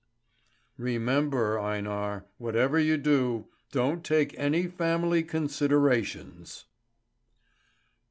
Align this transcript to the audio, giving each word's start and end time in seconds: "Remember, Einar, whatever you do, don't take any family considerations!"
"Remember, 0.79 1.59
Einar, 1.59 2.25
whatever 2.39 2.79
you 2.79 2.97
do, 2.97 3.49
don't 3.71 4.03
take 4.03 4.33
any 4.35 4.65
family 4.65 5.21
considerations!" 5.23 6.65